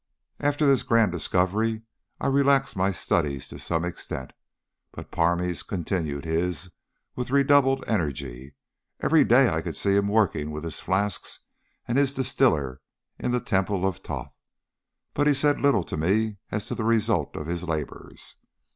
[0.39, 1.83] "After this grand discovery
[2.19, 4.33] I relaxed my studies to some extent,
[4.91, 6.71] but Parmes continued his
[7.15, 8.55] with redoubled energy.
[8.99, 11.41] Every day I could see him working with his flasks
[11.87, 12.81] and his distiller
[13.19, 14.35] in the Temple of Thoth,
[15.13, 18.33] but he said little to me as to the result of his labours.